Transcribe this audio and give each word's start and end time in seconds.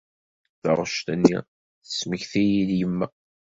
Taɣect-nni 0.61 1.37
tesmekti-iyi-d 1.87 2.71
yemma. 2.79 3.07